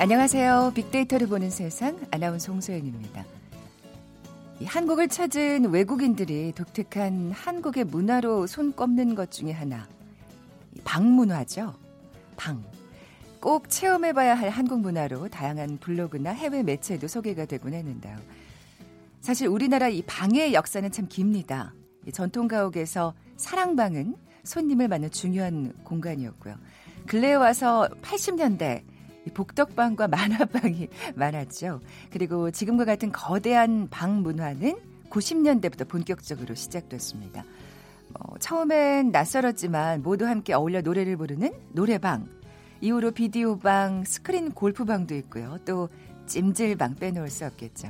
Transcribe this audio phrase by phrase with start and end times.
[0.00, 0.74] 안녕하세요.
[0.76, 3.24] 빅데이터를 보는 세상 아나운서 홍소연입니다.
[4.64, 9.88] 한국을 찾은 외국인들이 독특한 한국의 문화로 손 꼽는 것 중에 하나.
[10.84, 11.74] 방문화죠.
[12.36, 12.62] 방.
[13.40, 18.16] 꼭 체험해봐야 할 한국 문화로 다양한 블로그나 해외 매체에도 소개가 되곤 했는데요.
[19.20, 21.74] 사실 우리나라 이 방의 역사는 참 깁니다.
[22.12, 26.54] 전통 가옥에서 사랑방은 손님을 맞는 중요한 공간이었고요.
[27.08, 28.84] 근래에 와서 80년대
[29.30, 31.80] 복덕방과 만화방이 많았죠.
[32.10, 34.76] 그리고 지금과 같은 거대한 방 문화는
[35.10, 37.44] 90년대부터 본격적으로 시작됐습니다.
[38.14, 42.26] 어, 처음엔 낯설었지만 모두 함께 어울려 노래를 부르는 노래방.
[42.80, 45.58] 이후로 비디오방, 스크린 골프방도 있고요.
[45.64, 45.88] 또
[46.26, 47.88] 찜질방 빼놓을 수 없겠죠.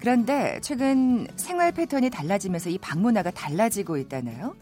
[0.00, 4.54] 그런데 최근 생활 패턴이 달라지면서 이 방 문화가 달라지고 있다나요?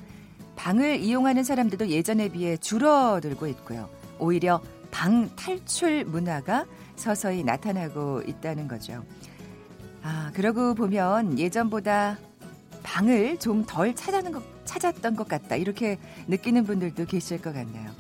[0.57, 3.89] 방을 이용하는 사람들도 예전에 비해 줄어들고 있고요.
[4.19, 4.61] 오히려
[4.95, 9.05] 방 탈출 문화가 서서히 나타나고 있다는 거죠.
[10.05, 12.17] 아, 그러고 보면 예전보다
[12.85, 15.57] 방을 좀 덜 찾았는 것, 찾았던 것 같다.
[15.57, 17.91] 이렇게 느끼는 분들도 계실 것 같네요.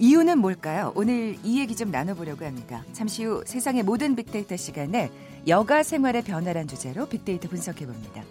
[0.00, 0.92] 이유는 뭘까요?
[0.96, 2.82] 오늘 이 얘기 좀 나눠보려고 합니다.
[2.92, 5.12] 잠시 후 세상의 모든 빅데이터 시간에
[5.46, 8.24] 여가 생활의 변화란 주제로 빅데이터 분석해봅니다.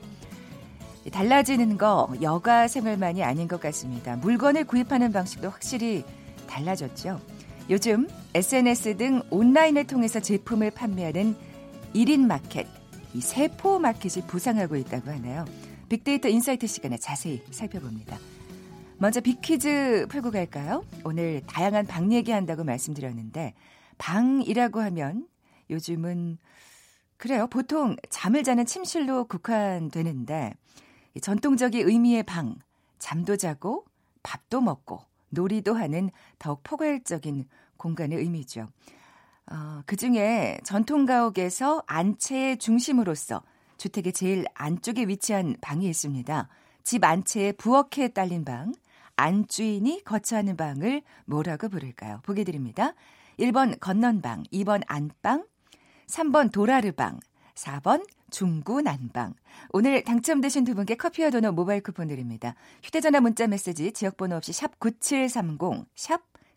[1.14, 4.18] 달라지는 거 여가 생활만이 아닌 것 같습니다.
[4.18, 6.04] 물건을 구입하는 방식도 확실히
[6.48, 7.22] 달라졌죠.
[7.70, 11.36] 요즘 SNS 등 온라인을 통해서 제품을 판매하는
[11.94, 12.66] 1인 마켓,
[13.14, 15.46] 이 세포 마켓이 부상하고 있다고 하네요.
[15.88, 18.18] 빅데이터 insight 시간에 자세히 살펴봅니다.
[18.98, 20.84] 먼저 big 퀴즈 풀고 갈까요?
[21.04, 23.54] 오늘 다양한 방 얘기한다고 말씀드렸는데
[24.00, 25.28] 방이라고 하면
[25.70, 26.40] 요즘은
[27.18, 27.46] 그래요.
[27.48, 30.54] 보통 잠을 자는 침실로 국한되는데
[31.22, 32.56] 전통적인 의미의 방,
[32.98, 33.86] 잠도 자고
[34.24, 36.10] 밥도 먹고 놀이도 하는
[36.40, 37.46] 더욱 포괄적인
[37.80, 38.68] 공간의 의미죠.
[39.52, 43.42] 어, 그 중에 전통가옥에서 안채의 중심으로서
[43.78, 46.48] 주택의 제일 안쪽에 위치한 방이 있습니다.
[46.84, 48.74] 집 안채에 부엌에 딸린 방,
[49.16, 52.20] 안주인이 거처하는 방을 뭐라고 부를까요?
[52.24, 52.94] 보기 드립니다.
[53.40, 55.46] 1번 건넌방, 2번 안방,
[56.08, 57.20] 3번 도라르방,
[57.56, 59.34] 4번 중구 난방.
[59.72, 62.56] 오늘 당첨되신 두 분께 커피와 도넛 모바일 쿠폰 드립니다.
[62.84, 66.29] 휴대전화 문자 메시지 지역번호 없이 샵 9730, 샵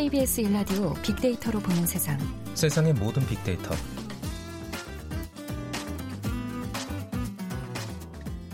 [0.00, 2.18] KBS 일라디오 빅데이터로 보는 세상.
[2.52, 3.74] 세상의 모든 빅데이터.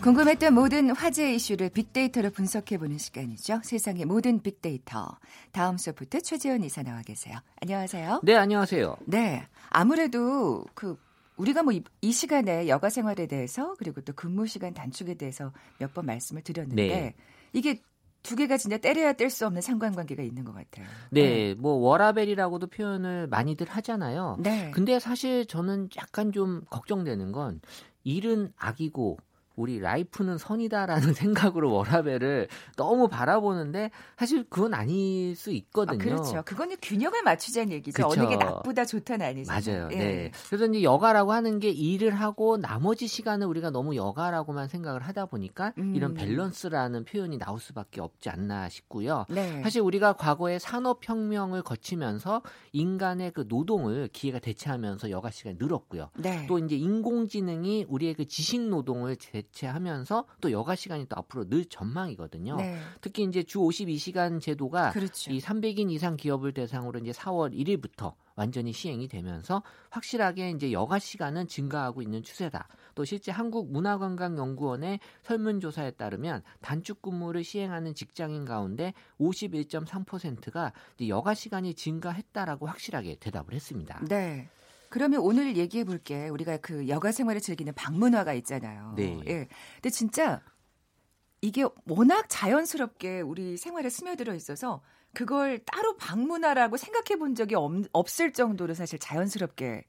[0.05, 3.59] 궁금했던 모든 화제 이슈를 빅데이터로 분석해보는 시간이죠.
[3.65, 5.19] 세상의 모든 빅데이터.
[5.51, 7.39] 다음 소프트 최재원 이사 나와 계세요.
[7.61, 8.21] 안녕하세요.
[8.23, 8.99] 네, 안녕하세요.
[9.07, 9.45] 네.
[9.69, 10.97] 아무래도 그
[11.39, 11.73] 우리가 뭐
[12.03, 16.87] 이 시간에 여가 생활에 대해서 그리고 또 근무 시간 단축에 대해서 몇 번 말씀을 드렸는데
[16.87, 17.15] 네.
[17.53, 17.83] 이게
[18.23, 20.87] 두 개가 진짜 떼려야 뗄 수 없는 상관관계가 있는 것 같아요.
[21.11, 24.37] 네, 네, 뭐 워라밸이라고도 표현을 많이들 하잖아요.
[24.41, 24.71] 네.
[24.73, 27.61] 근데 사실 저는 약간 좀 걱정되는 건
[28.05, 29.19] 일은 악이고
[29.57, 35.95] 우리 life는 선이다라는 생각으로 워라밸을 너무 바라보는데 사실 그건 아닐 수 있거든요.
[35.95, 36.43] 아, 그렇죠.
[36.45, 38.09] 그거는 균형을 맞추자는 얘기죠.
[38.09, 38.21] 그렇죠.
[38.21, 39.53] 어느 게 나쁘다 좋다는 아니죠.
[39.53, 39.89] 맞아요.
[39.93, 39.97] 예.
[39.97, 40.31] 네.
[40.49, 45.73] 그래서 이제 여가라고 하는 게 일을 하고 나머지 시간을 우리가 너무 여가라고만 생각을 하다 보니까
[45.79, 45.95] 음.
[45.95, 49.27] 이런 밸런스라는 표현이 나올 수밖에 없지 않나 싶고요.
[49.29, 49.63] 네.
[49.63, 56.11] 사실 우리가 과거에 산업혁명을 거치면서 인간의 그 노동을 기회가 대체하면서 여가 시간이 늘었고요.
[56.17, 56.47] 네.
[56.47, 62.57] 또 이제 인공지능이 우리의 그 지식 노동을 대체하면서 또 여가 시간이 또 앞으로 늘 전망이거든요.
[62.57, 62.79] 네.
[63.01, 65.33] 특히 이제 주 52시간 제도가 그렇죠.
[65.33, 71.49] 이 300인 이상 기업을 대상으로 이제 4월 1일부터 완전히 시행이 되면서 확실하게 이제 여가 시간은
[71.49, 72.67] 증가하고 있는 추세다.
[72.95, 80.73] 또 실제 한국문화관광연구원의 설문조사에 따르면 단축 근무를 시행하는 직장인 가운데 51.3%가
[81.09, 84.01] 여가 시간이 증가했다라고 확실하게 대답을 했습니다.
[84.09, 84.49] 네.
[84.93, 86.29] 그러면 오늘 얘기해 볼게.
[86.29, 88.93] 우리가 그 여가 생활을 즐기는 방문화가 있잖아요.
[88.95, 89.19] 네.
[89.27, 89.49] 예.
[89.77, 90.43] 근데 진짜
[91.41, 94.83] 이게 워낙 자연스럽게 우리 생활에 스며들어 있어서
[95.15, 99.87] 그걸 따로 방문화라고 생각해 본 적이 없, 없을 정도로 사실 자연스럽게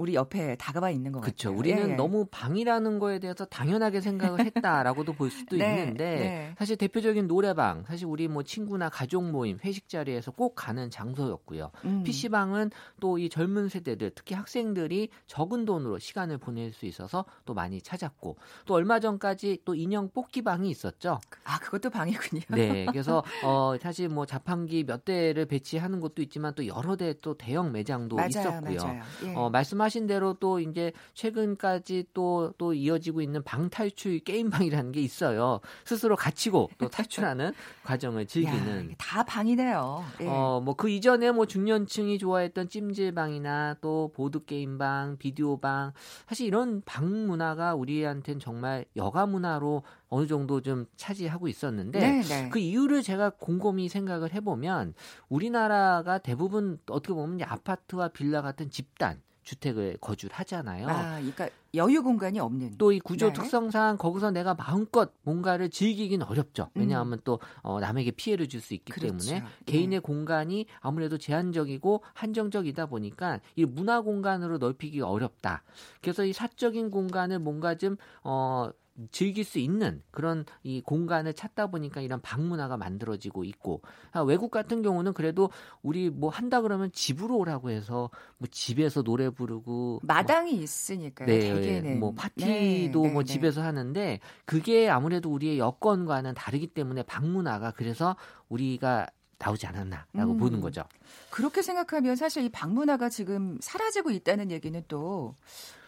[0.00, 1.50] 우리 옆에 다가와 있는 것 그쵸.
[1.50, 1.58] 같아요.
[1.58, 1.94] 우리는 예, 예.
[1.96, 6.54] 너무 방이라는 거에 대해서 당연하게 생각을 했다라고도 볼 수도 네, 있는데 네.
[6.58, 11.70] 사실 대표적인 노래방, 사실 우리 뭐 친구나 가족 모임, 회식 자리에서 꼭 가는 장소였고요.
[11.84, 12.02] 음.
[12.02, 12.70] PC방은
[13.00, 18.36] 또 이 젊은 세대들, 특히 학생들이 적은 돈으로 시간을 보낼 수 있어서 또 많이 찾았고
[18.64, 21.20] 또 얼마 전까지 또 인형 뽑기 방이 있었죠.
[21.44, 22.40] 아 그것도 방이군요.
[22.50, 27.34] 네, 그래서 어 사실 뭐 자판기 몇 대를 배치하는 것도 있지만 또 여러 대 또
[27.36, 28.78] 대형 매장도 맞아요, 있었고요.
[28.82, 29.02] 맞아요.
[29.24, 29.34] 예.
[29.34, 35.60] 어, 말씀하 신 대로 또 이제 최근까지 또, 또 이어지고 있는 방탈출 게임방이라는 게 있어요.
[35.84, 37.52] 스스로 갇히고 또 탈출하는
[37.84, 38.90] 과정을 즐기는.
[38.90, 40.04] 야, 다 방이네요.
[40.22, 40.26] 예.
[40.26, 45.92] 어, 뭐 그 이전에 뭐 중년층이 좋아했던 찜질방이나 또 보드게임방, 비디오방.
[46.26, 52.48] 사실 이런 방 문화가 우리한테는 정말 여가 문화로 어느 정도 좀 차지하고 있었는데 네, 네.
[52.48, 54.94] 그 이유를 제가 곰곰이 생각을 해보면
[55.28, 60.88] 우리나라가 대부분 어떻게 보면 아파트와 빌라 같은 집단 주택을 거주를 하잖아요.
[60.88, 62.76] 아, 그러니까 여유 공간이 없는.
[62.76, 63.32] 또 이 구조 네.
[63.32, 66.70] 특성상 거기서 내가 마음껏 뭔가를 즐기긴 어렵죠.
[66.74, 67.22] 왜냐하면 음.
[67.24, 69.16] 또 어, 남에게 피해를 줄 수 있기 그렇죠.
[69.16, 69.46] 때문에 네.
[69.66, 75.62] 개인의 공간이 아무래도 제한적이고 한정적이다 보니까 이 문화 공간으로 넓히기가 어렵다.
[76.02, 78.70] 그래서 이 사적인 공간을 뭔가 좀 어,
[79.10, 83.82] 즐길 수 있는 그런 이 공간을 찾다 보니까 이런 방문화가 만들어지고 있고
[84.12, 85.50] 아, 외국 같은 경우는 그래도
[85.82, 91.26] 우리 뭐 한다 그러면 집으로 오라고 해서 뭐 집에서 노래 부르고 마당이 있으니까요.
[91.26, 93.32] 네, 대개는 뭐 파티도 네, 뭐 네, 네.
[93.32, 98.16] 집에서 하는데 그게 아무래도 우리의 여건과는 다르기 때문에 방문화가 그래서
[98.48, 99.08] 우리가
[99.38, 100.36] 나오지 않았나라고 음.
[100.36, 100.84] 보는 거죠.
[101.30, 105.79] 그렇게 생각하면 사실 이 방문화가 지금 사라지고 있다는 얘기는 또 어,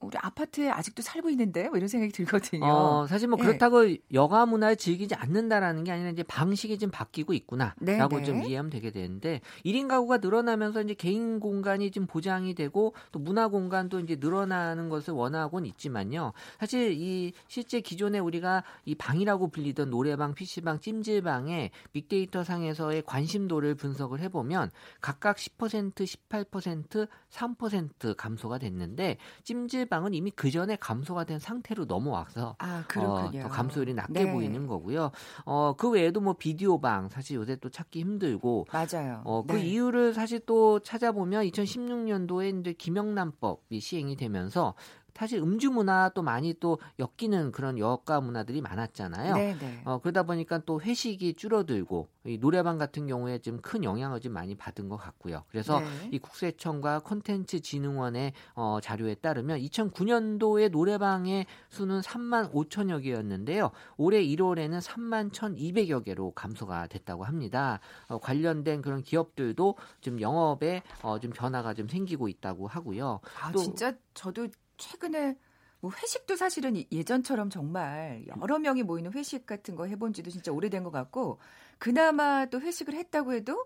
[0.00, 2.64] 우리 아파트에 아직도 살고 있는데 뭐 이런 생각이 들거든요.
[2.64, 3.44] 어, 사실 뭐 예.
[3.44, 8.46] 그렇다고 여가 문화를 즐기지 않는다라는 게 아니라 이제 방식이 좀 바뀌고 있구나라고 네, 좀 네.
[8.46, 13.98] 이해하면 되게 되는데 1인 가구가 늘어나면서 이제 개인 공간이 좀 보장이 되고 또 문화 공간도
[14.00, 16.32] 이제 늘어나는 것을 원하고는 있지만요.
[16.60, 24.20] 사실 이 실제 기존에 우리가 이 방이라고 불리던 노래방, PC방, 찜질방의 빅데이터 상에서의 관심도를 분석을
[24.20, 24.70] 해 보면
[25.00, 32.56] 각각 10%, 18%, 3% 감소가 됐는데 찜질 방은 이미 그 전에 감소가 된 상태로 넘어와서
[32.58, 33.30] 아 어.
[33.30, 34.32] 더 감소율이 낮게 네.
[34.32, 35.10] 보이는 거고요.
[35.44, 39.22] 어, 그 외에도 뭐 비디오 방 사실 요새 또 찾기 힘들고 맞아요.
[39.24, 39.66] 어, 그 네.
[39.66, 44.74] 이유를 사실 또 찾아보면 2016년도에 이제 김영란법이 시행이 되면서
[45.18, 49.34] 사실 음주 문화 또 많이 또 엮이는 그런 여가 문화들이 많았잖아요.
[49.34, 49.82] 네, 네.
[49.84, 54.54] 어, 그러다 보니까 또 회식이 줄어들고 이 노래방 같은 경우에 좀 큰 영향을 좀 많이
[54.54, 55.42] 받은 것 같고요.
[55.48, 55.86] 그래서 네.
[56.12, 63.72] 이 국세청과 콘텐츠 진흥원의 어, 자료에 따르면 2009년도에 노래방의 수는 3만 5천여 개였는데요.
[63.96, 67.80] 올해 1월에는 3만 1,200여 개로 감소가 됐다고 합니다.
[68.08, 73.20] 어, 관련된 그런 기업들도 좀 영업에 어, 좀 변화가 좀 생기고 있다고 하고요.
[73.42, 74.46] 아 또- 진짜 저도
[74.78, 75.36] 최근에
[75.80, 80.50] 뭐 회식도 사실은 이- 예전처럼 정말 여러 명이 모이는 회식 같은 거 해본 지도 진짜
[80.50, 81.38] 오래된 것 같고
[81.78, 83.64] 그나마 또 회식을 했다고 해도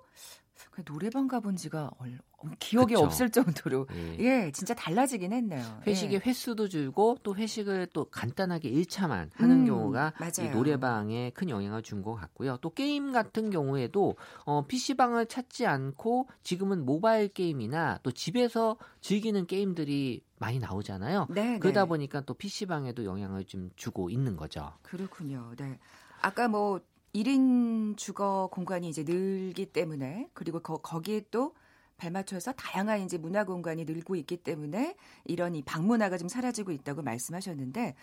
[0.70, 2.19] 그 노래방 가본 지가 얼,
[2.59, 3.05] 기억이 그쵸.
[3.06, 4.17] 없을 정도로 예.
[4.47, 5.81] 예 진짜 달라지긴 했네요.
[5.87, 6.20] 회식의 예.
[6.29, 10.50] 횟수도 줄고 또 회식을 또 간단하게 1차만 하는 음, 경우가 이.
[10.50, 12.59] 노래방에 큰 영향을 준 것 같고요.
[12.61, 20.23] 또 게임 같은 경우에도 어, PC방을 찾지 않고 지금은 모바일 게임이나 또 집에서 즐기는 게임들이
[20.42, 21.28] 많이 나오잖아요.
[21.30, 21.88] 네, 그러다 네.
[21.88, 24.72] 보니까 또 PC방에도 영향을 좀 주고 있는 거죠.
[24.82, 25.52] 그렇군요.
[25.56, 25.78] 네.
[26.20, 26.80] 아까 뭐
[27.14, 31.54] 1인 주거 공간이 이제 늘기 때문에 그리고 거, 거기에 또
[31.96, 37.94] 발맞춰서 다양한 이제 문화 공간이 늘고 있기 때문에 이런 이 방문화가 좀 사라지고 있다고 말씀하셨는데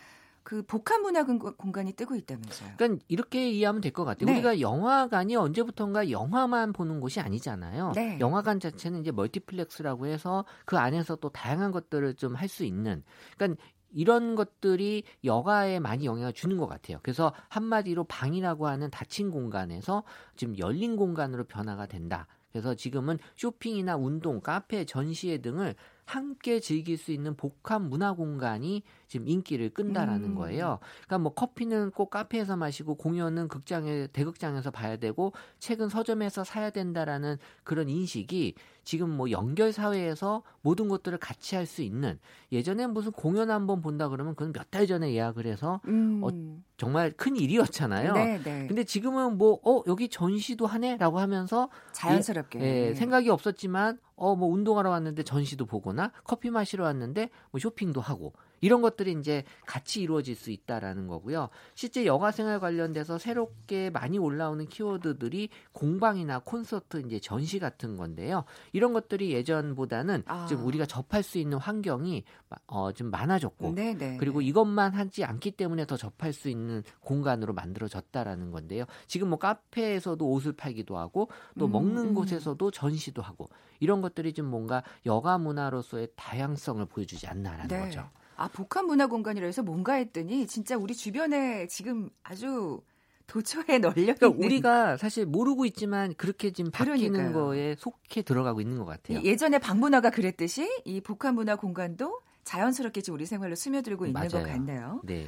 [0.49, 2.71] 그 복합 문화 공- 공간이 뜨고 있다면서요.
[2.77, 4.25] 그러니까 이렇게 이해하면 될 것 같아요.
[4.25, 4.33] 네.
[4.33, 7.91] 우리가 영화관이 언제부턴가 영화만 보는 곳이 아니잖아요.
[7.93, 8.17] 네.
[8.19, 13.03] 영화관 자체는 이제 멀티플렉스라고 해서 그 안에서 또 다양한 것들을 좀 할 수 있는.
[13.37, 16.97] 그러니까 이런 것들이 여가에 많이 영향을 주는 것 같아요.
[17.03, 20.01] 그래서 한마디로 방이라고 하는 닫힌 공간에서
[20.35, 22.25] 지금 열린 공간으로 변화가 된다.
[22.51, 25.75] 그래서 지금은 쇼핑이나 운동, 카페, 전시회 등을
[26.13, 30.35] 함께 즐길 수 있는 복합 문화 공간이 지금 인기를 끈다라는 음.
[30.35, 30.79] 거예요.
[31.05, 37.37] 그러니까 뭐 커피는 꼭 카페에서 마시고 공연은 극장에 대극장에서 봐야 되고 책은 서점에서 사야 된다라는
[37.63, 42.17] 그런 인식이 지금 뭐 연결 사회에서 모든 것들을 같이 할 수 있는
[42.51, 46.21] 예전에 무슨 공연 한번 본다 그러면 그건 몇 달 전에 예약을 해서 음.
[46.23, 46.29] 어,
[46.77, 48.13] 정말 큰 일이었잖아요.
[48.13, 48.65] 네, 네.
[48.67, 52.59] 근데 지금은 뭐 어 여기 전시도 하네라고 하면서 자연스럽게.
[52.61, 58.33] 예, 생각이 없었지만 어 뭐 운동하러 왔는데 전시도 보거나 커피 마시러 왔는데 뭐 쇼핑도 하고
[58.61, 61.49] 이런 것들이 이제 같이 이루어질 수 있다라는 거고요.
[61.75, 68.43] 실제 여가 생활 관련돼서 새롭게 많이 올라오는 키워드들이 공방이나 콘서트 이제 전시 같은 건데요.
[68.73, 70.45] 이런 것들이 예전보다는 아.
[70.47, 72.23] 좀 우리가 접할 수 있는 환경이
[72.67, 73.97] 어, 좀 많아졌고 네네.
[73.97, 74.45] 네, 그리고 네.
[74.47, 78.85] 이것만 하지 않기 때문에 더 접할 수 있는 공간으로 만들어졌다라는 건데요.
[79.07, 82.13] 지금 뭐 카페에서도 옷을 팔기도 하고 또 음, 먹는 음.
[82.13, 83.49] 곳에서도 전시도 하고
[83.79, 87.79] 이런 것들이 좀 뭔가 여가 문화로서의 다양성을 보여주지 않나라는 네.
[87.79, 88.09] 거죠.
[88.39, 92.81] 아 복합 문화 공간이라 해서 뭔가 했더니 진짜 우리 주변에 지금 아주
[93.27, 97.33] 도처에 널려 그러니까 있는 우리가 사실 모르고 있지만 그렇게 지금 바뀌는 그러니까요.
[97.33, 99.21] 거에 속해 들어가고 있는 것 같아요.
[99.25, 104.31] 예전에 방문화가 그랬듯이 이 복합 문화 공간도 자연스럽게 지금 우리 생활로 스며들고 있는 맞아요.
[104.31, 105.01] 것 같네요.
[105.03, 105.27] 네.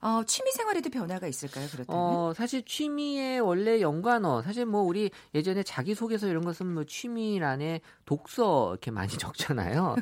[0.00, 1.66] 어, 취미 생활에도 변화가 있을까요?
[1.72, 2.00] 그렇다면?
[2.00, 7.80] 어, 사실 취미의 원래 연관어, 사실 뭐 우리 예전에 자기 소개서 이런 것은 뭐 취미란에
[8.08, 9.96] 독서 이렇게 많이 적잖아요.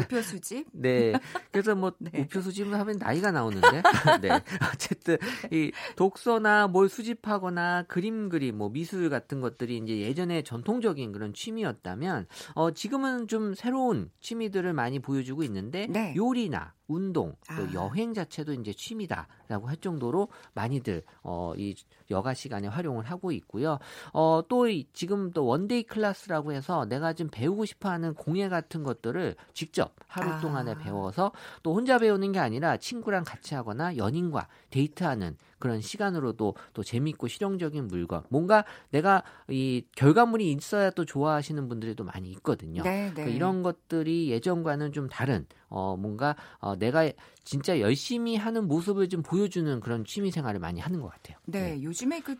[0.00, 0.66] 우표 수집?
[0.72, 1.12] 네.
[1.52, 2.10] 그래서 뭐 네.
[2.18, 3.82] 우표 수집을 하면 나이가 나오는데.
[4.20, 4.30] 네.
[4.74, 5.16] 어쨌든
[5.52, 12.26] 이 독서나 뭘 수집하거나 그림 그림 뭐 미술 같은 것들이 이제 예전에 전통적인 그런 취미였다면
[12.54, 16.14] 어 지금은 좀 새로운 취미들을 많이 보여주고 있는데 네.
[16.16, 17.72] 요리나 운동, 또 아.
[17.72, 21.74] 여행 자체도 이제 취미다라고 할 정도로 많이들 어, 이
[22.10, 23.78] 여가 시간에 활용을 하고 있고요.
[24.12, 29.94] 어, 또 지금 또 one-day class라고 해서 내가 지금 배우고 싶어하는 공예 같은 것들을 직접
[30.06, 30.40] 하루 아.
[30.40, 31.32] 동안에 배워서
[31.62, 37.86] 또 혼자 배우는 게 아니라 친구랑 같이 하거나 연인과 데이트하는 그런 시간으로도 또 재미있고 실용적인
[37.86, 42.82] 물건 뭔가 내가 이 결과물이 있어야 또 좋아하시는 분들이 또 많이 있거든요.
[42.82, 43.12] 네, 네.
[43.12, 47.08] 그러니까 이런 것들이 예전과는 좀 다른 어 뭔가 어 내가
[47.44, 51.38] 진짜 열심히 하는 모습을 좀 보여주는 그런 취미 생활을 많이 하는 것 같아요.
[51.46, 51.82] 네, 네.
[51.82, 52.36] 요즘에 그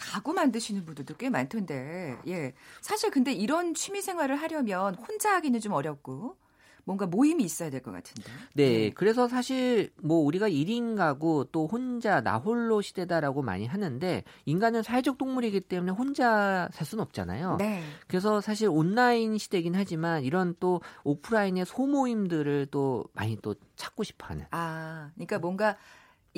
[0.00, 2.52] 가구 만드시는 분들도 꽤 많던데, 예.
[2.80, 6.36] 사실 근데 이런 취미 생활을 하려면 혼자 하기는 좀 어렵고,
[6.84, 8.32] 뭔가 모임이 있어야 될 것 같은데.
[8.54, 14.24] 네, 네, 그래서 사실 뭐 우리가 1인 가구 또 혼자 나 홀로 시대다라고 많이 하는데
[14.46, 17.56] 인간은 사회적 동물이기 때문에 혼자 살 수는 없잖아요.
[17.58, 17.82] 네.
[18.06, 24.46] 그래서 사실 온라인 시대긴 하지만 이런 또 오프라인의 소모임들을 또 많이 또 찾고 싶어 하는.
[24.52, 25.76] 아, 그러니까 뭔가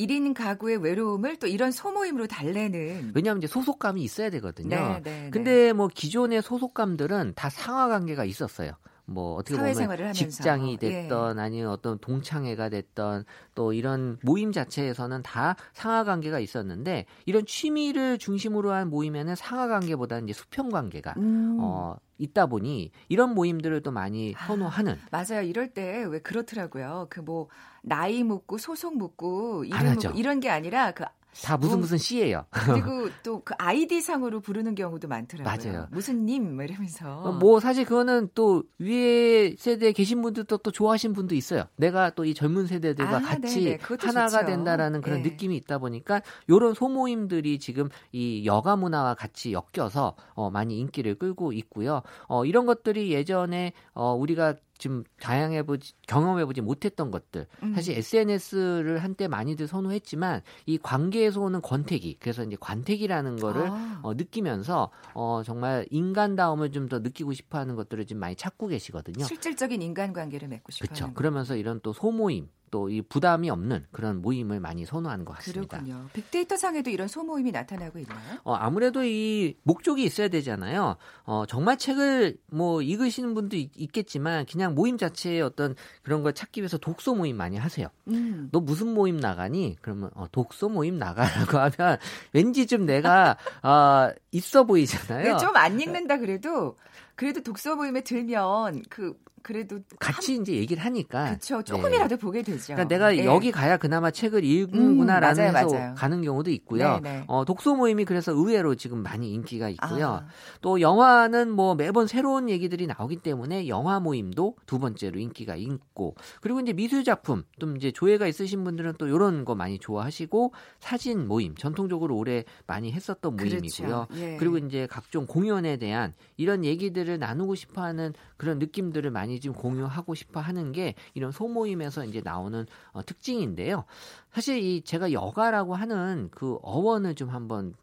[0.06, 3.12] 1인 가구의 외로움을 또 이런 소모임으로 달래는.
[3.14, 4.76] 왜냐하면 이제 소속감이 있어야 되거든요.
[4.76, 5.30] 네, 네, 네.
[5.30, 8.72] 근데 뭐 기존의 소속감들은 다 상하 관계가 있었어요.
[9.10, 11.42] 뭐 어떻게 보면 직장이 됐던 예.
[11.42, 13.24] 아니면 어떤 동창회가 됐던
[13.56, 20.28] 또 이런 모임 자체에서는 다 상하 관계가 있었는데 이런 취미를 중심으로 한 모임에는 상하 관계보다는
[20.28, 21.56] 이제 수평 관계가 음.
[21.60, 24.92] 어 있다 보니 이런 모임들을 또 많이 아, 선호하는.
[24.92, 25.42] 아, 맞아요.
[25.42, 27.06] 이럴 때 왜 그렇더라고요.
[27.10, 27.48] 그 뭐
[27.82, 31.04] 나이 묻고 소속 묻고 이름 묻고 이런 게 아니라 그
[31.44, 32.44] 다 무슨 뭐 무슨 씨예요.
[32.50, 35.72] 그리고 또 그 아이디 상으로 부르는 경우도 많더라고요.
[35.72, 35.86] 맞아요.
[35.90, 37.22] 무슨 님뭐 이러면서.
[37.22, 41.64] 어, 뭐 사실 그거는 또 위에 세대에 계신 분들도 또 좋아하시는 분도 있어요.
[41.76, 44.46] 내가 또 이 젊은 세대들과 아, 같이 하나가 좋죠.
[44.46, 45.30] 된다라는 그런 네.
[45.30, 51.52] 느낌이 있다 보니까 요런 소모임들이 지금 이 여가 문화와 같이 엮여서 어 많이 인기를 끌고
[51.52, 52.02] 있고요.
[52.28, 57.74] 어 이런 것들이 예전에 어 우리가 좀 다양해보지 경험해보지 못했던 것들 음.
[57.74, 64.00] 사실 SNS를 한때 많이들 선호했지만 이 관계에서 오는 권태기 그래서 이제 관태기라는 거를 아.
[64.02, 69.24] 어, 느끼면서 어, 정말 인간다움을 좀 더 느끼고 싶어하는 것들을 지금 많이 찾고 계시거든요.
[69.24, 70.94] 실질적인 인간관계를 맺고 싶어하는.
[70.96, 71.14] 그렇죠.
[71.14, 75.78] 그러면서 이런 또 소모임 또 이 부담이 없는 그런 모임을 많이 선호하는 것 같습니다.
[75.78, 76.06] 그렇군요.
[76.12, 78.38] 빅데이터 상에도 이런 소모임이 나타나고 있나요?
[78.42, 80.96] 어, 아무래도 이 목적이 있어야 되잖아요.
[81.24, 86.60] 어, 정말 책을 뭐 읽으시는 분도 있, 겠지만 그냥 모임 자체의 어떤 그런 걸 찾기
[86.60, 87.88] 위해서 독서 모임 많이 하세요.
[88.08, 88.48] 음.
[88.52, 89.76] 너 무슨 모임 나가니?
[89.82, 91.98] 그러면 어, 독서 모임 나가라고 하면
[92.32, 95.32] 왠지 좀 내가 어, 있어 보이잖아요.
[95.34, 96.76] 네, 좀 안 읽는다 그래도
[97.20, 100.42] 그래도 독서 모임에 들면 그 그래도 같이 한...
[100.42, 101.62] 이제 얘기를 하니까 그렇죠.
[101.62, 102.20] 조금이라도 네.
[102.20, 102.74] 보게 되죠.
[102.74, 103.24] 그러니까 내가 네.
[103.24, 105.94] 여기 가야 그나마 책을 읽는구나라는 음, 해서 맞아요.
[105.94, 107.00] 가는 경우도 있고요.
[107.00, 110.06] 네, 네, 어, 독서 모임이 그래서 의외로 지금 많이 인기가 있고요.
[110.06, 110.26] 아.
[110.60, 116.60] 또 영화는 뭐 매번 새로운 얘기들이 나오기 때문에 영화 모임도 두 번째로 인기가 있고 그리고
[116.60, 121.54] 이제 미술 작품 좀 이제 조예가 있으신 분들은 또 이런 거 많이 좋아하시고 사진 모임
[121.54, 123.36] 전통적으로 오래 많이 했었던.
[123.36, 123.60] 모임이고요.
[123.60, 124.06] 그렇죠.
[124.16, 124.36] 예.
[124.38, 130.14] 그리고 이제 각종 공연에 대한 이런 얘기들을 나누고 싶어 하는 그런 느낌들을 많이 좀 공유하고
[130.14, 133.84] 싶어 하는 게 이런 소모임에서 이제 나오는 어, 특징인데요.
[134.32, 137.74] 사실 이 제가 여가라고 하는 그 어원을 좀 한번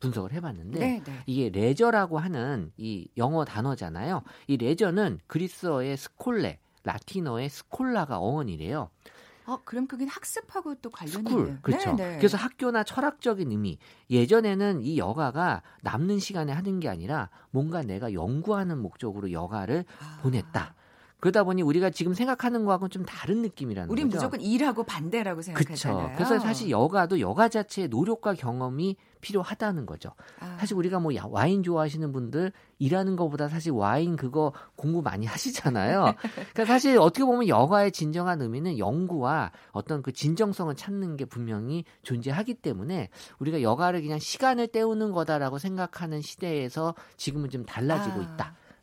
[0.00, 1.22] 분석을 해봤는데 네, 네.
[1.26, 4.22] 이게 leisure라고 하는 이 영어 단어잖아요.
[4.46, 8.90] 이 leisure는 그리스어의 σχολή, 라틴어의 schola가 어원이래요.
[9.46, 11.94] 어, 그럼 그게 학습하고 또 관련이 school, 그렇죠.
[11.94, 12.10] 네네.
[12.12, 12.18] 네.
[12.18, 13.78] 그래서 학교나 철학적인 의미.
[14.10, 20.18] 예전에는 이 여가가 남는 시간에 하는 게 아니라 뭔가 내가 연구하는 목적으로 여가를 아.
[20.22, 20.74] 보냈다.
[21.20, 24.16] 그러다 보니 우리가 지금 생각하는 거하고는 좀 다른 느낌이라는 우리 거죠.
[24.16, 25.98] 무조건 일하고 반대라고 생각하잖아요.
[26.08, 26.16] 그렇죠.
[26.16, 30.10] 그래서 사실 여가도 여가 자체의 노력과 경험이 필요하다는 거죠.
[30.40, 30.56] 아.
[30.60, 36.14] 사실 우리가 뭐 와인 좋아하시는 분들 일하는 것보다 사실 와인 그거 공부 많이 하시잖아요.
[36.20, 42.54] 그러니까 사실 어떻게 보면 여가의 진정한 의미는 연구와 어떤 그 진정성을 찾는 게 분명히 존재하기
[42.54, 43.08] 때문에
[43.38, 48.22] 우리가 여가를 그냥 시간을 때우는 거다라고 생각하는 시대에서 지금은 좀 달라지고 아.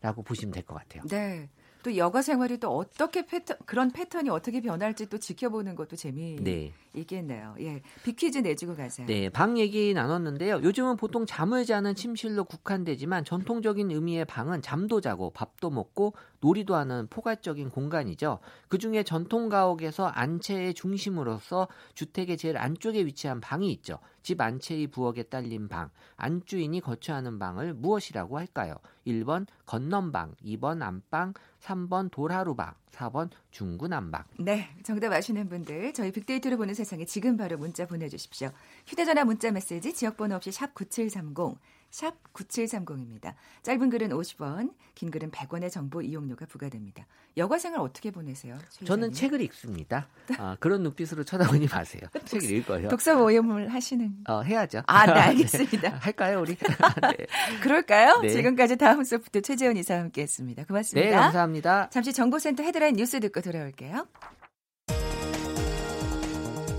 [0.02, 1.04] 있다라고 보시면 될 것 같아요.
[1.10, 1.48] 네.
[1.84, 6.72] 또 여가 생활이 또 어떻게 패턴 그런 패턴이 어떻게 변할지 또 지켜보는 것도 재미 네.
[6.94, 7.56] 있겠네요.
[7.60, 9.08] 예, 비퀴즈 내주고 가세요.
[9.08, 10.62] 네, 방 얘기 나눴는데요.
[10.64, 17.08] 요즘은 보통 잠을 자는 침실로 국한되지만 전통적인 의미의 방은 잠도 자고 밥도 먹고 놀이도 하는
[17.10, 18.40] 포괄적인 공간이죠.
[18.68, 24.00] 그 중에 전통 가옥에서 안채의 중심으로서 주택의 제일 안쪽에 위치한 방이 있죠.
[24.22, 28.76] 집 안채의 부엌에 딸린 방, 안주인이 거처하는 방을 무엇이라고 할까요?
[29.06, 34.24] 1번 건넌방, 2번 안방, 3번 돌하루방, 4번 중구난방.
[34.40, 38.52] 네, 정답 아시는 분들 저희 빅데이터를 보는 세상에 지금 바로 문자 보내주십시오.
[38.88, 41.58] 휴대전화 문자 메시지 지역번호 없이 샵 9730,
[41.94, 43.36] 샵 9730입니다.
[43.62, 47.06] 짧은 글은 50원, 긴 글은 100원의 정보 이용료가 부과됩니다.
[47.38, 48.58] 여가 생활 어떻게 보내세요?
[48.84, 50.08] 저는 책을 읽습니다.
[50.40, 52.02] 아, 그런 눈빛으로 쳐다보니 마세요.
[52.26, 52.90] 책을 읽어요.
[52.90, 54.12] 독서 모임을 하시는?
[54.28, 54.82] 어, 해야죠.
[54.88, 55.90] 아, 네, 알겠습니다.
[55.92, 55.96] 네.
[56.02, 56.56] 할까요, 우리?
[56.58, 57.28] 네.
[57.62, 58.22] 그럴까요?
[58.22, 58.30] 네.
[58.30, 60.64] 지금까지 다음 소프트 최재원 이사와 함께 했습니다.
[60.64, 61.08] 고맙습니다.
[61.08, 61.92] 네, 감사합니다.
[61.92, 64.08] 잠시 정보센터 헤드라인 뉴스 듣고 돌아올게요.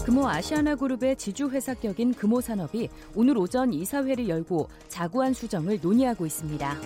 [0.04, 6.76] 금호 아시아나 그룹의 지주 회사격인 금호산업이 오늘 오전 이사회를 열고 자구안 수정을 논의하고 있습니다.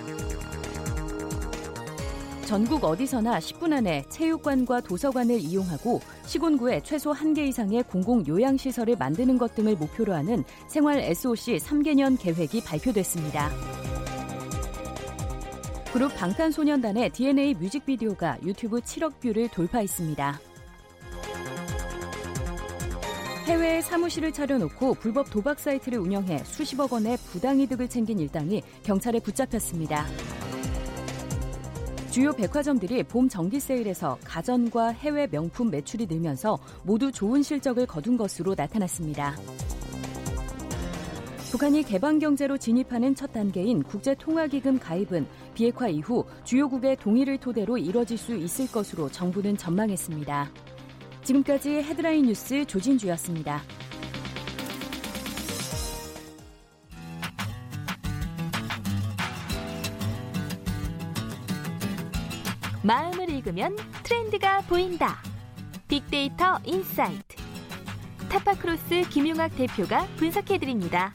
[2.46, 9.54] 전국 어디서나 10분 안에 체육관과 도서관을 이용하고 시군구에 최소 1개 이상의 공공 요양시설을 만드는 것
[9.56, 13.50] 등을 목표로 하는 생활 SOC 3개년 계획이 발표됐습니다.
[15.92, 20.47] 그룹 방탄소년단의 DNA 뮤직비디오가 유튜브 7억 뷰를 돌파했습니다.
[23.48, 30.04] 해외에 사무실을 차려놓고 불법 도박 사이트를 운영해 수십억 원의 부당이득을 챙긴 일당이 경찰에 붙잡혔습니다.
[32.10, 38.54] 주요 백화점들이 봄 정기 세일에서 가전과 해외 명품 매출이 늘면서 모두 좋은 실적을 거둔 것으로
[38.54, 39.34] 나타났습니다.
[41.50, 48.36] 북한이 개방 경제로 진입하는 첫 단계인 국제통화기금 가입은 비핵화 이후 주요국의 동의를 토대로 이뤄질 수
[48.36, 50.50] 있을 것으로 정부는 전망했습니다.
[51.28, 53.60] 지금까지 헤드라인 뉴스 조진주였습니다.
[62.82, 65.18] 마음을 읽으면 트렌드가 보인다.
[65.86, 67.36] 빅데이터 insight.
[68.30, 71.12] 타파크로스 김용학 대표가 분석해드립니다.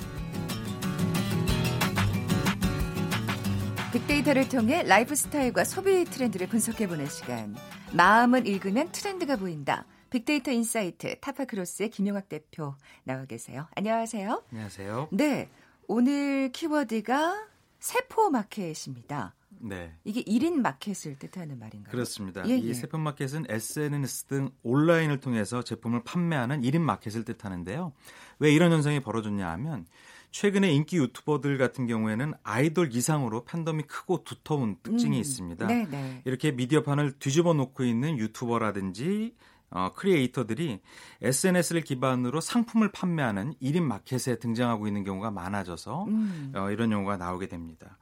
[3.91, 7.55] 빅데이터를 통해 라이프 스타일과 소비 트렌드를 분석해보는 시간.
[7.93, 9.85] 마음을 읽으면 트렌드가 보인다.
[10.13, 13.67] 빅데이터 insight 타파크로스의 김용학 대표 나와 계세요.
[13.75, 14.43] 안녕하세요.
[14.51, 15.07] 안녕하세요.
[15.11, 15.49] 네.
[15.87, 17.47] 오늘 키워드가
[17.79, 19.33] 세포 마켓입니다.
[19.49, 19.91] 네.
[20.03, 21.91] 이게 1인 마켓을 뜻하는 말인가요?
[21.91, 22.47] 그렇습니다.
[22.47, 22.73] 예, 이 예.
[22.75, 27.91] 세포 마켓은 SNS 등 온라인을 통해서 제품을 판매하는 1인 마켓을 뜻하는데요.
[28.37, 29.87] 왜 이런 현상이 벌어졌냐 하면
[30.29, 35.65] 최근에 인기 유튜버들 같은 경우에는 아이돌 이상으로 팬덤이 크고 두터운 특징이 음, 있습니다.
[35.65, 35.85] 네네.
[35.89, 36.21] 네.
[36.25, 39.33] 이렇게 미디어판을 뒤집어 놓고 있는 유튜버라든지
[39.73, 40.81] 어, 크리에이터들이
[41.21, 46.53] SNS를 기반으로 상품을 판매하는 1인 마켓에 등장하고 있는 경우가 많아져서 음.
[46.55, 47.97] 어, 이런 용어가 나오게 됩니다.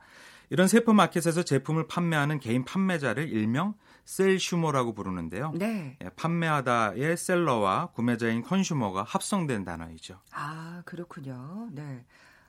[0.50, 5.54] 이런 세포 마켓에서 제품을 판매하는 개인 판매자를 일명 셀슈머라고 부르는데요.
[5.56, 5.98] 네.
[6.04, 10.20] 예, 판매하다의 셀러와 구매자인 컨슈머가 합성된 단어이죠.
[10.34, 11.70] 아, 그렇군요.
[11.72, 12.04] 네.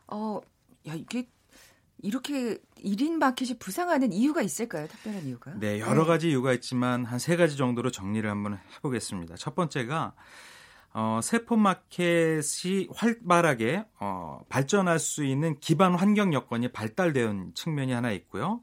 [0.09, 0.41] 어,
[0.89, 1.29] 야, 이게
[2.03, 4.87] 이렇게 1인 마켓이 부상하는 이유가 있을까요?
[4.89, 5.53] 특별한 이유가?
[5.59, 6.09] 네, 여러 네.
[6.09, 9.37] 가지 이유가 있지만 한 세 가지 정도로 정리를 한번 해보겠습니다.
[9.37, 10.15] 첫 번째가
[10.95, 18.61] 어, 세포 마켓이 활발하게 어, 발전할 수 있는 기반 환경 여건이 발달된 측면이 하나 있고요.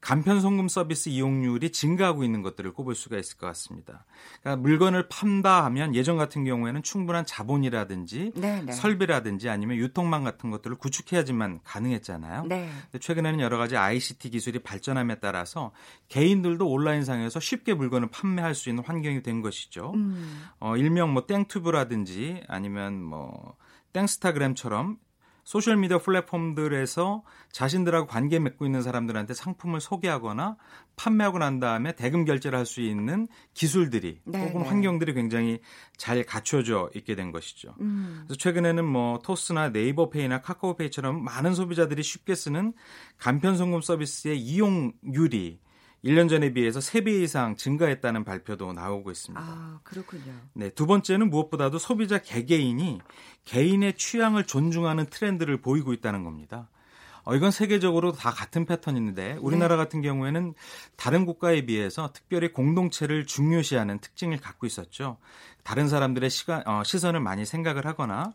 [0.00, 4.04] 간편 송금 서비스 이용률이 증가하고 있는 것들을 꼽을 수가 있을 것 같습니다.
[4.40, 8.62] 그러니까 물건을 판다 하면 예전 같은 경우에는 충분한 자본이라든지 네네.
[8.62, 8.72] 네.
[8.72, 12.44] 설비라든지 아니면 유통망 같은 것들을 구축해야지만 가능했잖아요.
[12.44, 12.70] 네.
[13.00, 15.72] 최근에는 여러 가지 ICT 기술이 발전함에 따라서
[16.08, 19.92] 개인들도 온라인상에서 쉽게 물건을 판매할 수 있는 환경이 된 것이죠.
[19.94, 20.44] 음.
[20.60, 23.56] 어, 일명 뭐 땡튜브라든지 아니면 뭐
[23.92, 24.98] 땡스타그램처럼
[25.46, 30.56] 소셜미디어 플랫폼들에서 자신들하고 관계 맺고 있는 사람들한테 상품을 소개하거나
[30.96, 34.68] 판매하고 난 다음에 대금 결제를 할 수 있는 기술들이 네, 혹은 네.
[34.68, 35.60] 환경들이 굉장히
[35.96, 37.76] 잘 갖춰져 있게 된 것이죠.
[37.80, 38.24] 음.
[38.26, 42.72] 그래서 최근에는 뭐 토스나 네이버페이나 카카오페이처럼 많은 소비자들이 쉽게 쓰는
[43.18, 45.60] 간편 송금 서비스의 이용률이
[46.06, 49.44] 1년 전에 비해서 3배 이상 증가했다는 발표도 나오고 있습니다.
[49.44, 50.32] 아, 그렇군요.
[50.52, 53.00] 네, 두 번째는 무엇보다도 소비자 개개인이
[53.44, 56.68] 개인의 취향을 존중하는 트렌드를 보이고 있다는 겁니다.
[57.24, 59.82] 어, 이건 세계적으로 다 같은 패턴인데 우리나라 네.
[59.82, 60.54] 같은 경우에는
[60.94, 65.18] 다른 국가에 비해서 특별히 공동체를 중요시하는 특징을 갖고 있었죠.
[65.64, 68.32] 다른 사람들의 시간, 어, 시선을 많이 생각을 하거나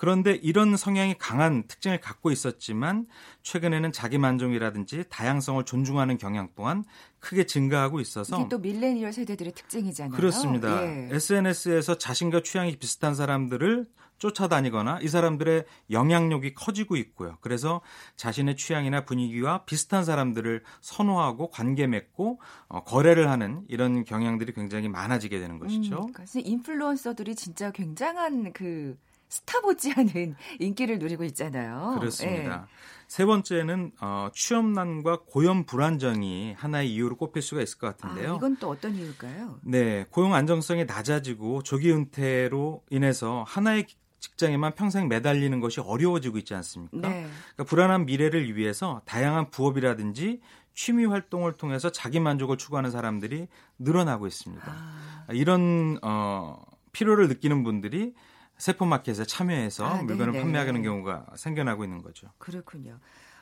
[0.00, 3.06] 그런데 이런 성향이 강한 특징을 갖고 있었지만
[3.42, 6.84] 최근에는 자기 만족이라든지 다양성을 존중하는 경향 또한
[7.18, 10.16] 크게 증가하고 있어서 이게 또 밀레니얼 세대들의 특징이잖아요.
[10.16, 10.82] 그렇습니다.
[10.86, 11.10] 예.
[11.12, 17.36] SNS에서 자신과 취향이 비슷한 사람들을 쫓아다니거나 이 사람들의 영향력이 커지고 있고요.
[17.42, 17.82] 그래서
[18.16, 25.38] 자신의 취향이나 분위기와 비슷한 사람들을 선호하고 관계 맺고 어, 거래를 하는 이런 경향들이 굉장히 많아지게
[25.38, 26.06] 되는 것이죠.
[26.06, 28.96] 음, 그래서 인플루언서들이 진짜 굉장한 그
[29.30, 31.96] 스타 못지않은 인기를 누리고 있잖아요.
[31.98, 32.56] 그렇습니다.
[32.56, 32.66] 네.
[33.06, 38.34] 세 번째는 어, 취업난과 고용 불안정이 하나의 이유로 꼽힐 수가 있을 것 같은데요.
[38.34, 39.60] 아, 이건 또 어떤 이유일까요?
[39.62, 43.86] 네, 고용 안정성이 낮아지고 조기 은퇴로 인해서 하나의
[44.20, 47.08] 직장에만 평생 매달리는 것이 어려워지고 있지 않습니까?
[47.08, 47.26] 네.
[47.54, 50.40] 그러니까 불안한 미래를 위해서 다양한 부업이라든지
[50.74, 54.64] 취미 활동을 통해서 자기 만족을 추구하는 사람들이 늘어나고 있습니다.
[54.66, 55.26] 아.
[55.32, 56.62] 이런 어,
[56.92, 58.14] 필요를 느끼는 분들이
[58.60, 62.28] 세포마켓에 참여해서 아, 물건을 판매하는 경우가 생겨나고 있는 거죠.
[62.38, 62.98] 그렇군요.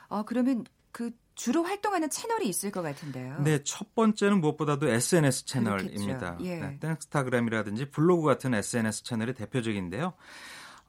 [0.07, 3.41] 어, 그러면 그 주로 활동하는 채널이 있을 것 같은데요.
[3.43, 6.37] 네, 첫 번째는 무엇보다도 SNS 채널입니다.
[6.41, 6.59] 예.
[6.59, 10.13] 네, 땡스타그램이라든지 블로그 같은 SNS 채널이 대표적인데요.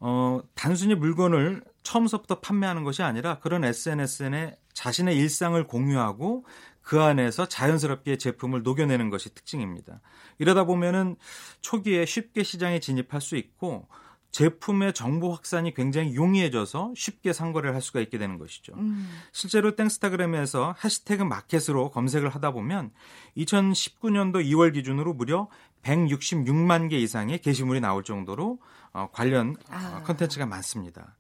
[0.01, 6.47] 어, 단순히 물건을 처음부터 판매하는 것이 아니라 그런 SNS에 자신의 일상을 공유하고
[6.81, 10.01] 그 안에서 자연스럽게 제품을 녹여내는 것이 특징입니다.
[10.39, 11.17] 이러다 보면은
[11.61, 13.87] 초기에 쉽게 시장에 진입할 수 있고
[14.31, 18.75] 제품의 정보 확산이 굉장히 용이해져서 쉽게 상거래를 할 수가 있게 되는 것이죠.
[18.77, 19.11] 음.
[19.33, 22.93] 실제로 땡스타그램에서 해시태그 마켓으로 검색을 하다 보면
[23.37, 25.49] 2019년도 2월 기준으로 무려
[25.83, 28.61] 166만 개 이상의 게시물이 나올 정도로
[28.93, 30.03] 어, 관련 어, 아.
[30.05, 31.17] 컨텐츠가 많습니다.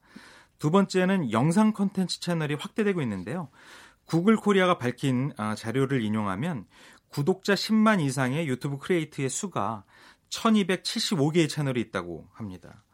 [0.58, 3.48] 두 번째는 영상 컨텐츠 채널이 확대되고 있는데요.
[4.04, 6.66] 구글 코리아가 밝힌 어, 자료를 인용하면
[7.08, 9.84] 구독자 10만 이상의 유튜브 크리에이터의 수가
[10.28, 12.84] 1275개의 채널이 있다고 합니다.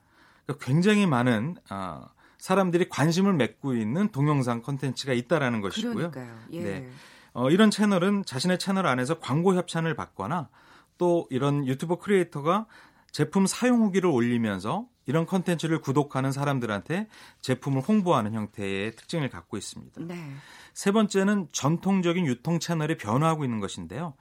[0.47, 2.07] 그러니까 굉장히 많은 어,
[2.39, 6.11] 사람들이 관심을 맺고 있는 동영상 콘텐츠가 있다라는 것이고요.
[6.11, 6.39] 그러니까요.
[6.53, 6.63] 예.
[6.63, 6.91] 네.
[7.33, 10.49] 어, 이런 채널은 자신의 채널 안에서 광고 협찬을 받거나
[10.97, 12.67] 또 이런 유튜버 크리에이터가
[13.11, 17.09] 제품 사용 후기를 올리면서 이런 컨텐츠를 구독하는 사람들한테
[17.41, 20.03] 제품을 홍보하는 형태의 특징을 갖고 있습니다.
[20.03, 20.33] 네.
[20.75, 24.15] 세 번째는 전통적인 유통 채널이 변화하고 있는 것인데요.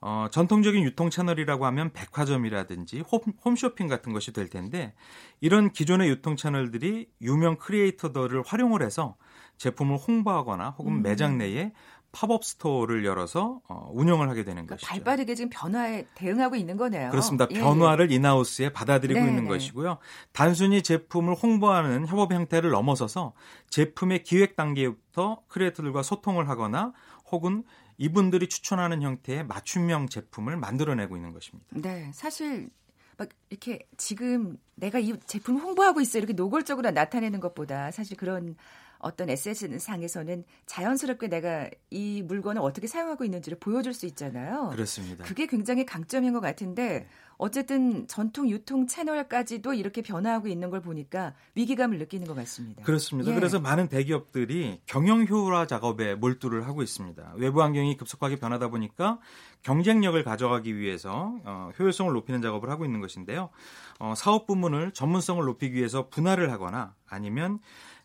[0.00, 4.94] 어, 전통적인 유통 채널이라고 하면 백화점이라든지 홈, 홈쇼핑 같은 것이 될 텐데
[5.40, 9.16] 이런 기존의 유통 채널들이 유명 크리에이터들을 활용을 해서
[9.56, 11.02] 제품을 홍보하거나 혹은 음.
[11.02, 11.72] 매장 내에
[12.10, 14.88] 팝업 스토어를 열어서 어, 운영을 하게 되는 그러니까 것이죠.
[14.88, 17.10] 발빠르게 지금 변화에 대응하고 있는 거네요.
[17.10, 17.46] 그렇습니다.
[17.50, 17.58] 예.
[17.60, 19.48] 변화를 in-house에 받아들이고 네, 있는 네.
[19.48, 19.98] 것이고요.
[20.32, 23.34] 단순히 제품을 홍보하는 협업 형태를 넘어서서
[23.68, 26.92] 제품의 기획 단계부터 크리에이터들과 소통을 하거나
[27.30, 27.64] 혹은
[27.98, 31.66] 이분들이 추천하는 형태의 맞춤형 제품을 만들어내고 있는 것입니다.
[31.70, 32.70] 네, 사실
[33.16, 38.56] 막 이렇게 지금 내가 이 제품 홍보하고 있어 이렇게 노골적으로 나타내는 것보다 사실 그런
[38.98, 44.70] 어떤 SNS 상에서는 자연스럽게 내가 이 물건을 어떻게 사용하고 있는지를 보여줄 수 있잖아요.
[44.72, 45.24] 그렇습니다.
[45.24, 51.98] 그게 굉장히 강점인 것 같은데 어쨌든 전통 유통 채널까지도 이렇게 변화하고 있는 걸 보니까 위기감을
[51.98, 52.82] 느끼는 것 같습니다.
[52.82, 53.30] 그렇습니다.
[53.30, 53.34] 예.
[53.34, 57.34] 그래서 많은 대기업들이 경영 효율화 작업에 몰두를 하고 있습니다.
[57.36, 59.18] 외부 환경이 급속하게 변하다 보니까
[59.62, 63.50] 경쟁력을 가져가기 위해서 어, 효율성을 높이는 작업을 하고 있는 것인데요.
[64.00, 67.60] 어, 사업 부문을 전문성을 높이기 위해서 분할을 하거나 아니면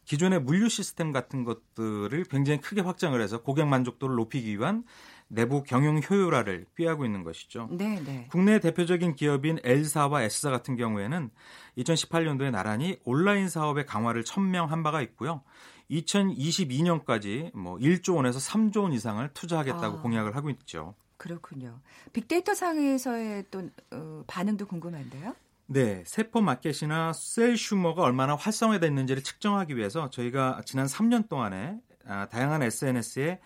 [0.06, 4.84] 기존의 물류 시스템 같은 것들을 굉장히 크게 확장을 해서 고객 만족도를 높이기 위한
[5.28, 7.70] 내부 경영 효율화를 꾀하고 있는 것이죠.
[7.72, 8.28] 네, 네.
[8.30, 11.30] 국내 대표적인 기업인 L사와 S사 같은 경우에는
[11.78, 15.42] 2018년도에 나란히 온라인 사업의 강화를 천명한 바가 있고요.
[15.90, 20.02] 2022년까지 뭐 1조 원에서 3조 원 이상을 투자하겠다고 아.
[20.02, 20.96] 공약을 하고 있죠.
[21.18, 21.80] 그렇군요.
[22.12, 25.36] 빅데이터 상에서의 또 어, 반응도 궁금한데요.
[25.68, 32.62] 네, 세포 마켓이나 셀 슈머가 얼마나 활성화됐는지를 측정하기 위해서 저희가 지난 3년 동안에 아, 다양한
[32.64, 33.40] SNS에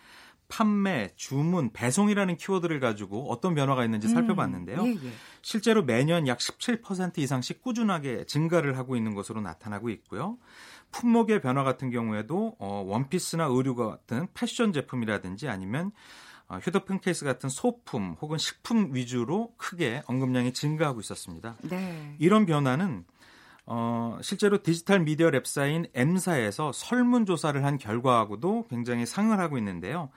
[0.47, 4.83] 판매, 주문, 배송이라는 키워드를 가지고 어떤 변화가 있는지 음, 살펴봤는데요.
[4.85, 5.11] 예, 예.
[5.41, 10.37] 실제로 매년 약 17% 이상씩 꾸준하게 증가를 하고 있는 것으로 나타나고 있고요.
[10.91, 15.91] 품목의 변화 같은 경우에도 어, 원피스나 의류 같은 패션 제품이라든지 아니면
[16.47, 21.57] 어, 휴대폰 케이스 같은 소품 혹은 식품 위주로 크게 언급량이 증가하고 있었습니다.
[21.63, 22.15] 네.
[22.19, 23.03] 이런 변화는
[23.69, 30.09] 어, 실제로 디지털 미디어 랩사인 M사에서 설문조사를 한 결과하고도 굉장히 상을 하고 있는데요.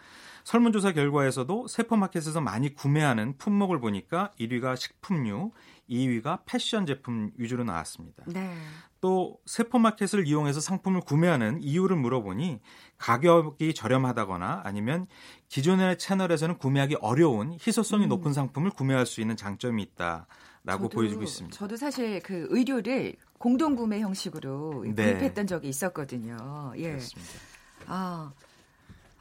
[0.45, 5.51] 설문조사 결과에서도 세포마켓에서 많이 구매하는 품목을 보니까 1위가 식품류,
[5.91, 8.23] 2위가 패션 제품 위주로 나왔습니다.
[8.27, 8.55] 네.
[9.01, 12.61] 또 세포마켓을 이용해서 상품을 구매하는 이유를 물어보니
[12.99, 15.07] 가격이 저렴하다거나 아니면
[15.49, 18.09] 기존의 채널에서는 구매하기 어려운 희소성이 음.
[18.11, 20.27] 높은 상품을 구매할 수 있는 장점이 있다
[20.65, 21.57] 라고 저도, 보여주고 있습니다.
[21.57, 25.15] 저도 사실 그 의료를 공동 구매 형식으로 네.
[25.15, 26.73] 구입했던 적이 있었거든요.
[26.77, 26.91] 예.
[26.91, 27.33] 그렇습니다.
[27.87, 28.33] 아,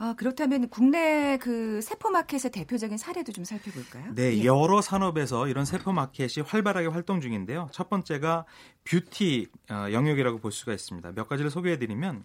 [0.02, 4.14] 아, 그렇다면 국내 그 세포 마켓의 대표적인 사례도 좀 살펴볼까요?
[4.16, 4.46] 네, 예.
[4.46, 7.68] 여러 산업에서 이런 세포 마켓이 활발하게 활동 중인데요.
[7.74, 8.46] 첫 번째가
[8.86, 11.12] 뷰티 어, 영역이라고 볼 수가 있습니다.
[11.12, 12.24] 몇 가지를 소개해 드리면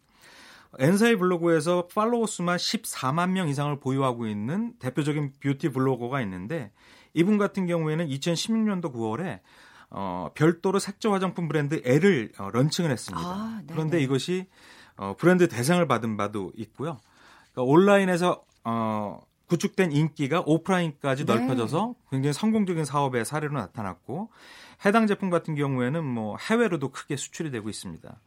[0.78, 6.70] N사의 블로그에서 팔로워 수만 14만 명 이상을 보유하고 있는 대표적인 뷰티 블로거가 있는데
[7.12, 9.40] 이분 같은 경우에는 2016년도 9월에
[9.90, 13.26] 어, 별도로 색조 화장품 브랜드 L을 어, 런칭을 했습니다.
[13.26, 14.46] 아, 그런데 이것이
[14.96, 17.00] 어, 브랜드 대상을 받은 바도 있고요.
[17.54, 21.34] 그러니까 온라인에서 어, 구축된 인기가 오프라인까지 네.
[21.34, 24.30] 넓혀져서 굉장히 성공적인 사업의 사례로 나타났고
[24.84, 28.20] 해당 제품 같은 경우에는 뭐 해외로도 크게 수출이 되고 있습니다.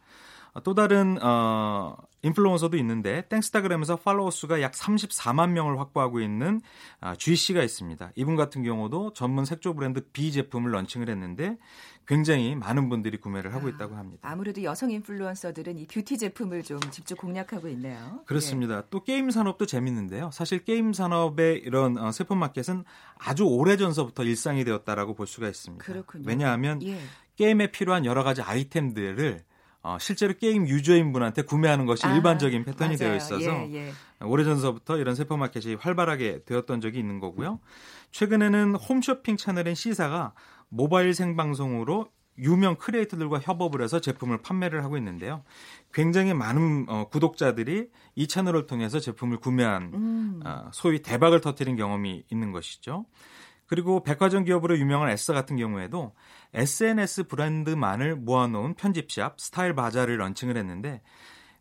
[0.64, 6.62] 또 다른 어, 인플루언서도 있는데 땡스타그램에서 팔로워 수가 약 34만 명을 확보하고 있는
[7.00, 8.12] 아, G 씨가 있습니다.
[8.16, 11.58] 이분 같은 경우도 전문 색조 브랜드 B 제품을 런칭을 했는데
[12.08, 14.28] 굉장히 많은 분들이 구매를 하고 아, 있다고 합니다.
[14.30, 18.22] 아무래도 여성 인플루언서들은 이 뷰티 제품을 좀 집중 공략하고 있네요.
[18.26, 18.82] 그렇습니다.
[18.82, 18.88] 네.
[18.90, 20.32] 또 게임 산업도 재밌는데요.
[20.32, 22.84] 사실 게임 산업의 이런 어, 세포 마켓은
[23.18, 25.84] 아주 오래 전서부터 일상이 되었다라고 볼 수가 있습니다.
[25.84, 26.24] 그렇군요.
[26.26, 26.98] 왜냐하면 예.
[27.36, 29.44] 게임에 필요한 여러 가지 아이템들을
[29.88, 32.98] 어, 실제로 게임 유저인 분한테 구매하는 것이 아, 일반적인 패턴이 맞아요.
[32.98, 33.94] 되어 있어서 예, 예.
[34.22, 37.62] 오래전서부터 이런 세포마켓이 활발하게 되었던 적이 있는 거고요.
[38.12, 40.34] 최근에는 홈쇼핑 채널인 시사가
[40.68, 45.44] 모바일 생방송으로 유명 크리에이터들과 협업을 해서 제품을 판매를 하고 있는데요.
[45.94, 50.42] 굉장히 많은 어, 구독자들이 이 채널을 통해서 제품을 구매한 음.
[50.44, 53.06] 어, 소위 대박을 터뜨린 경험이 있는 것이죠.
[53.68, 56.14] 그리고 백화점 기업으로 유명한 에싸 같은 경우에도
[56.54, 61.02] SNS 브랜드만을 모아놓은 편집샵 스타일 바자를 런칭을 했는데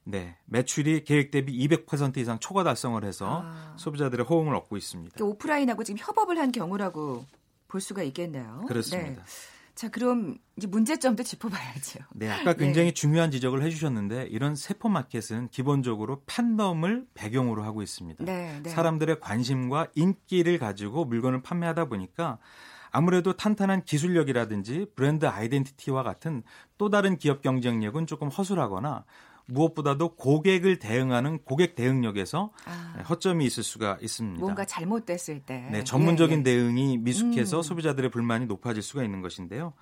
[0.05, 3.75] 네, 매출이 계획 대비 200% 이상 초과 달성을 해서 아.
[3.77, 5.23] 소비자들의 호응을 얻고 있습니다.
[5.23, 7.27] 오프라인하고 지금 협업을 한 경우라고
[7.67, 8.65] 볼 수가 있겠네요.
[8.69, 9.25] 그렇습니다.
[9.25, 9.56] 네.
[9.77, 12.01] 자, 그럼 이제 문제점도 짚어봐야죠.
[12.17, 12.65] 네, 아까 네.
[12.65, 12.95] 굉장히 네.
[12.95, 18.25] 중요한 지적을 해주셨는데 이런 세포 마켓은 기본적으로 팬덤을 배경으로 하고 있습니다.
[18.25, 18.71] 네, 네.
[18.71, 22.39] 사람들의 관심과 인기를 가지고 물건을 판매하다 보니까
[22.91, 26.43] 아무래도 탄탄한 기술력이라든지 브랜드 아이덴티티와 같은
[26.79, 29.05] 또 다른 기업 경쟁력은 조금 허술하거나
[29.47, 33.03] 무엇보다도 고객을 대응하는 고객 대응력에서 아.
[33.09, 34.41] 허점이 있을 수가 있습니다.
[34.41, 35.69] 뭔가 잘못됐을 때.
[35.71, 36.43] 네, 전문적인 예, 예.
[36.43, 37.63] 대응이 미숙해서 음.
[37.63, 39.73] 소비자들의 불만이 높아질 수가 있는 것인데요.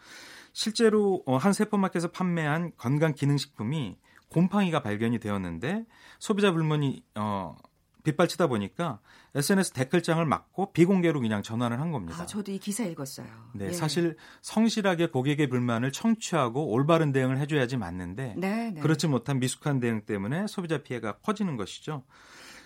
[0.53, 3.97] 실제로 어, 한 세포마켓에서 판매한 건강 기능식품이
[4.29, 5.85] 곰팡이가 발견이 되었는데
[6.19, 7.57] 소비자 불만이 어,
[8.05, 9.01] 빗발치다 보니까
[9.35, 12.23] SNS 댓글장을 막고 비공개로 그냥 전환을 한 겁니다.
[12.23, 13.27] 아, 저도 이 기사 읽었어요.
[13.55, 13.73] 네, 예.
[13.73, 18.81] 사실 성실하게 고객의 불만을 청취하고 올바른 대응을 해줘야지 맞는데 네, 네.
[18.81, 22.05] 그렇지 못한 미숙한 대응 때문에 소비자 피해가 커지는 것이죠.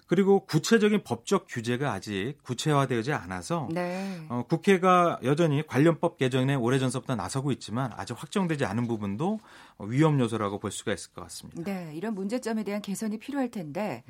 [0.09, 4.24] 그리고 구체적인 법적 규제가 아직 구체화되지 않아서 네.
[4.31, 9.38] 어, 국회가 여전히 관련법 개정에 오래전서부터 나서고 있지만 아직 확정되지 않은 부분도
[9.81, 11.62] 위험 요소라고 볼 수가 있을 것 같습니다.
[11.62, 14.03] 네, 이런 문제점에 대한 개선이 필요할 텐데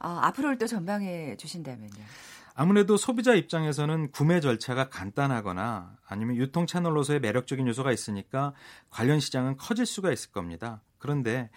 [0.00, 2.04] 어, 앞으로를 또 전망해 주신다면요.
[2.54, 8.52] 아무래도 소비자 입장에서는 구매 절차가 간단하거나 아니면 유통 채널로서의 매력적인 요소가 있으니까
[8.90, 10.82] 관련 시장은 커질 수가 있을 겁니다.
[10.98, 11.50] 그런데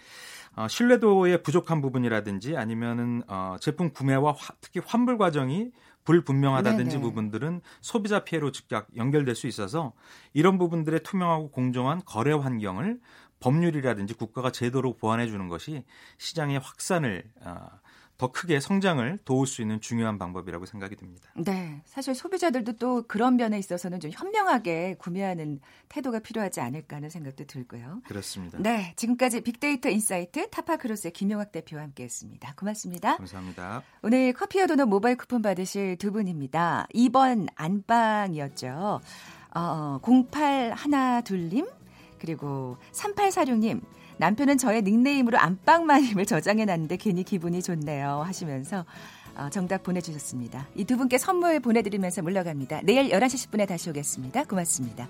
[0.54, 5.72] 어, 신뢰도의 부족한 부분이라든지 아니면은 어, 제품 구매와 화, 특히 환불 과정이
[6.04, 7.00] 불분명하다든지 네네.
[7.00, 9.92] 부분들은 소비자 피해로 즉각 연결될 수 있어서
[10.32, 13.00] 이런 부분들의 투명하고 공정한 거래 환경을
[13.40, 15.84] 법률이라든지 국가가 제도로 보완해 주는 것이
[16.18, 17.66] 시장의 확산을 어,
[18.22, 21.28] 더 크게 성장을 도울 수 있는 중요한 방법이라고 생각이 듭니다.
[21.34, 21.82] 네.
[21.84, 25.58] 사실 소비자들도 또 그런 면에 있어서는 좀 현명하게 구매하는
[25.88, 28.00] 태도가 필요하지 않을까 하는 생각도 들고요.
[28.06, 28.58] 그렇습니다.
[28.60, 28.92] 네.
[28.94, 32.54] 지금까지 빅데이터 인사이트 타파크로스의 김용학 대표와 함께 했습니다.
[32.54, 33.16] 고맙습니다.
[33.16, 33.82] 감사합니다.
[34.04, 36.86] 오늘 커피와 도넛 모바일 쿠폰 받으실 두 분입니다.
[36.94, 39.00] 2번 안방이었죠.
[39.56, 41.68] 어, 0812님,
[42.20, 43.82] 그리고 3846님,
[44.18, 48.84] 남편은 저의 닉네임으로 안방마님을 저장해 놨는데 괜히 기분이 좋네요 하시면서
[49.36, 50.66] 어, 정답 보내주셨습니다.
[50.74, 52.82] 이 두 분께 선물 보내드리면서 물러갑니다.
[52.84, 54.44] 내일 11시 10분에 다시 오겠습니다.
[54.44, 55.08] 고맙습니다.